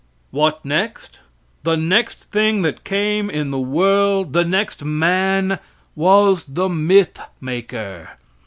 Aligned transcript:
What 0.31 0.65
next? 0.65 1.19
The 1.61 1.77
next 1.77 2.31
thing 2.31 2.63
that 2.63 2.83
came 2.83 3.29
in 3.29 3.51
the 3.51 3.59
world 3.59 4.33
the 4.33 4.43
next 4.43 4.83
man 4.83 5.59
was 5.93 6.43
the 6.45 6.67
mythmaker. 6.69 8.07